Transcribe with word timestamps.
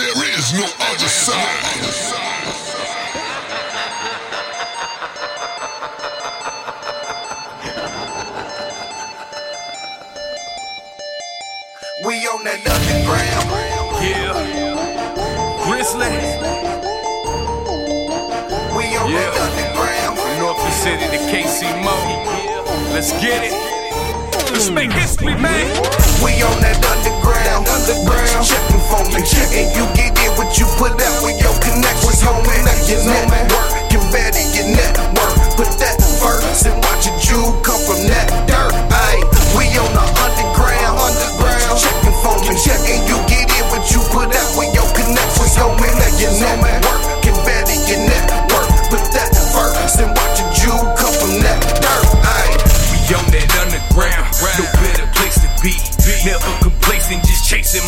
There 0.00 0.30
is 0.32 0.54
no 0.54 0.64
other 0.64 1.08
side. 1.08 2.70
We 12.02 12.16
on 12.32 12.44
that 12.44 12.64
underground. 12.64 13.48
Yeah. 14.00 14.32
Grizzly. 15.68 16.08
We 18.72 18.96
on 18.96 19.10
Yeah. 19.10 19.20
that 19.20 19.36
underground. 19.36 20.16
Norfolk 20.40 20.72
City 20.72 21.04
to 21.12 21.18
KC 21.28 21.68
Mo. 21.84 21.92
Let's 22.94 23.12
get 23.20 23.44
it. 23.44 23.52
Let's 24.50 24.70
make 24.70 24.92
history, 24.92 25.34
man. 25.34 25.68
We 26.24 26.40
on 26.42 26.58
that 26.62 26.80
underground. 26.88 27.68
Underground. 27.68 28.46
Checking 28.46 28.80
for 29.26 29.50
me. 29.50 29.64
And 29.64 29.76
you 29.76 29.99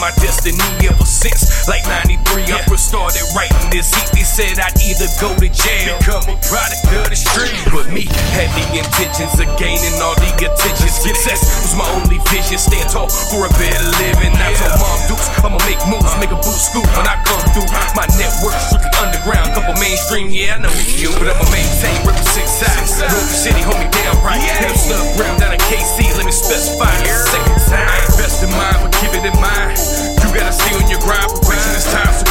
my 0.00 0.10
destiny 0.16 0.64
ever 0.88 1.04
since. 1.04 1.68
Like 1.68 1.84
93, 1.84 2.48
I 2.48 2.64
first 2.64 2.88
started 2.88 3.20
writing 3.36 3.68
this 3.68 3.92
heat. 3.92 4.08
They 4.16 4.24
said 4.24 4.56
I'd 4.56 4.72
either 4.80 5.06
go 5.20 5.28
to 5.36 5.48
jail, 5.52 6.00
become 6.00 6.24
a 6.24 6.36
product 6.48 6.88
of 6.96 7.04
the 7.12 7.18
street. 7.20 7.52
But 7.68 7.92
me 7.92 8.08
had 8.32 8.48
the 8.56 8.64
intentions 8.80 9.36
of 9.36 9.46
gaining 9.60 9.92
all 10.00 10.16
the 10.16 10.32
attention. 10.40 10.88
Success 10.88 11.44
was 11.60 11.76
my 11.76 11.84
only 12.00 12.16
vision. 12.32 12.56
Stand 12.56 12.88
tall 12.88 13.12
for 13.28 13.44
a 13.44 13.52
better 13.60 13.84
living. 14.00 14.32
I 14.40 14.56
told 14.56 14.80
mom 14.80 14.98
Dukes, 15.04 15.28
I'ma 15.44 15.60
make 15.68 15.80
moves, 15.84 16.16
make 16.16 16.32
a 16.32 16.40
boost 16.40 16.72
scoop 16.72 16.88
when 16.96 17.04
I 17.04 17.20
come 17.28 17.44
through. 17.52 17.68
My 17.92 18.08
network 18.16 18.56
strictly 18.72 18.90
underground, 18.96 19.52
couple 19.52 19.76
mainstream, 19.76 20.32
yeah, 20.32 20.56
I 20.56 20.64
know 20.64 20.72
you, 20.96 21.12
but 21.20 21.28
I'ma 21.28 21.44
maintain 21.52 22.00
six 22.32 22.48
sides. 22.62 23.00
North 23.04 23.34
City, 23.36 23.60
hold 23.60 23.79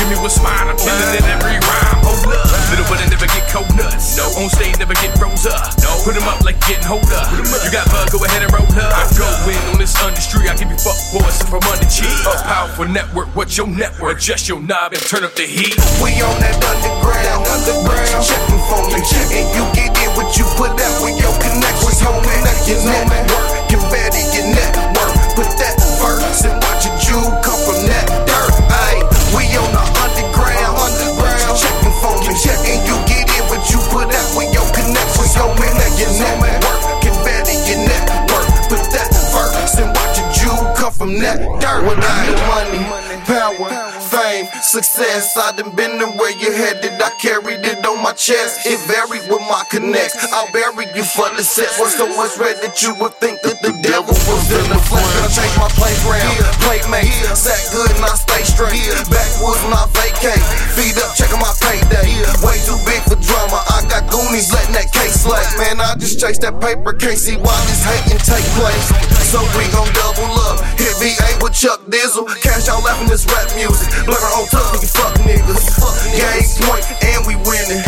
me 0.10 0.18
what's 0.18 0.42
mine. 0.42 0.66
I'm 0.66 0.76
killing 0.76 1.14
it 1.14 1.26
every 1.30 1.62
rhyme. 1.62 2.02
Oh, 2.02 2.18
hold 2.18 2.34
up, 2.34 2.50
little 2.74 2.86
but 2.90 2.98
I 2.98 3.06
never 3.14 3.30
get 3.30 3.46
cold 3.54 3.70
nuts. 3.78 4.18
No, 4.18 4.26
on 4.42 4.50
stage 4.50 4.76
never 4.82 4.98
get 4.98 5.14
rose 5.22 5.46
up. 5.46 5.78
No, 5.86 5.94
put 6.02 6.18
'em 6.18 6.26
up 6.26 6.42
like 6.42 6.58
getting 6.66 6.84
hold 6.84 7.06
up. 7.14 7.30
You 7.38 7.70
got 7.70 7.86
bug, 7.94 8.10
go 8.10 8.18
ahead 8.26 8.42
and 8.42 8.52
roll 8.52 8.66
up. 8.74 8.90
I 8.90 9.06
go 9.14 9.30
in 9.46 9.62
on 9.70 9.78
this 9.78 9.94
industry, 10.02 10.50
I 10.50 10.58
give 10.58 10.70
you 10.74 10.80
fuck 10.82 10.98
boys 11.14 11.38
from 11.46 11.62
under 11.70 11.86
cheek. 11.86 12.10
A 12.26 12.42
powerful 12.42 12.90
network, 12.90 13.30
what's 13.38 13.56
your 13.56 13.70
network? 13.70 14.18
Adjust 14.18 14.50
your 14.50 14.60
knob 14.60 14.94
and 14.94 15.02
turn 15.06 15.24
up 15.24 15.36
the 15.38 15.46
heat. 15.46 15.78
We 16.02 16.18
on 16.26 16.36
that 16.42 16.58
underground, 16.58 17.46
underground. 17.46 18.26
Checking 18.26 18.62
for 18.66 18.82
me, 18.90 19.00
and 19.38 19.48
you 19.54 19.59
dirt. 41.60 41.84
When 41.86 42.00
I 42.00 42.16
get 42.26 42.40
money, 42.48 42.82
power, 43.28 43.70
fame, 44.02 44.48
success. 44.62 45.38
I 45.38 45.52
done 45.56 45.76
been 45.76 46.00
to 46.00 46.08
where 46.18 46.34
you 46.40 46.52
headed. 46.52 46.98
I 47.00 47.12
carried 47.22 47.64
it 47.64 47.86
on 47.86 48.02
my 48.02 48.14
chest. 48.14 48.66
It 48.66 48.80
varied 48.88 49.30
with 49.30 49.44
my 49.48 49.64
connects. 49.70 50.18
I'll 50.34 50.52
bury 50.52 50.88
you 50.96 51.04
for 51.04 51.30
the 51.36 51.44
set. 51.44 51.70
Was 51.80 51.96
so 51.96 52.08
much 52.18 52.38
red 52.38 52.58
that 52.64 52.82
you 52.82 52.96
would 53.00 53.14
think 53.22 53.42
that 53.44 53.62
the 53.62 53.72
devil 53.84 54.16
was 54.28 54.46
in 54.50 54.66
the 54.72 54.80
flesh. 54.90 55.04
Gonna 55.04 55.32
change 55.32 55.56
my 55.60 55.70
place 55.78 56.02
round. 56.08 56.36
Playmate, 56.66 57.14
sat 57.38 57.60
good 57.72 57.92
and 57.94 58.04
I 58.04 58.16
stay 58.18 58.44
straight. 58.44 58.90
Backwoods 59.12 59.62
and 59.68 59.76
I 59.76 59.86
vacate. 59.94 60.44
Feet 60.74 60.98
up, 61.00 61.14
checking 61.16 61.40
my 61.40 61.54
payday. 61.62 62.10
Way 62.42 62.58
too 62.66 62.80
big 62.88 63.02
for 63.06 63.20
drama. 63.20 63.62
I 63.70 63.86
got 63.86 64.10
goonies 64.10 64.50
letting 64.52 64.74
that 64.74 64.90
case 64.92 65.22
slay. 65.22 65.44
Man, 65.62 65.80
I 65.80 65.96
just 65.96 66.20
chase 66.20 66.40
that 66.40 66.58
paper. 66.60 66.94
Can't 66.94 67.20
see 67.20 67.38
why 67.38 67.56
this 67.70 67.84
hating 67.86 68.22
take 68.26 68.48
place. 68.58 68.88
So 69.30 69.38
we 69.54 69.70
gon' 69.70 69.90
double 69.94 70.34
up. 70.50 70.58
Hit 70.82 70.98
VA 70.98 71.29
with 71.50 71.58
Chucc 71.58 71.82
Dizzle. 71.90 72.30
Cash 72.42 72.70
out 72.70 72.84
laughing 72.86 73.10
this 73.10 73.26
rap 73.26 73.50
music. 73.58 73.90
Blur 74.06 74.22
on 74.38 74.46
top, 74.54 74.70
nigga, 74.74 74.86
fuck 74.86 75.14
niggas. 75.26 75.66
Game 76.14 76.50
point, 76.62 76.86
and 77.02 77.26
we 77.26 77.36
winning. 77.50 77.82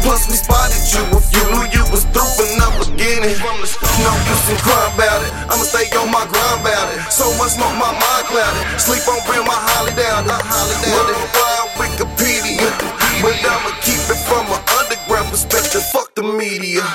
Plus, 0.00 0.24
we 0.28 0.36
spotted 0.40 0.80
you 0.88 1.04
if 1.12 1.26
you 1.36 1.44
knew 1.52 1.64
you 1.68 1.84
was 1.92 2.04
through 2.16 2.32
from 2.32 2.48
the 2.56 2.68
beginning. 2.88 3.36
No 4.00 4.12
use 4.24 4.48
in 4.48 4.56
crying 4.64 4.94
about 4.96 5.20
it. 5.20 5.32
I'ma 5.52 5.64
stay 5.68 5.90
on 6.00 6.08
my 6.08 6.24
grind 6.32 6.64
about 6.64 6.88
it. 6.96 7.00
So 7.12 7.28
much 7.36 7.60
smoke, 7.60 7.76
my 7.76 7.92
mind 7.92 8.24
clouded. 8.30 8.64
Sleep 8.80 9.04
on 9.04 9.20
real, 9.28 9.44
my 9.44 9.52
holly 9.52 9.92
down 9.92 10.24
Not 10.24 10.40
holly 10.40 10.76
down. 10.80 10.96
Worldwide 10.96 11.68
Wikipedia. 11.76 12.72
But 13.20 13.36
I'ma 13.42 13.74
keep 13.84 14.00
it 14.08 14.20
from 14.24 14.46
an 14.48 14.62
underground 14.80 15.28
perspective. 15.28 15.84
Fuck 15.92 16.14
the 16.14 16.22
media. 16.22 16.86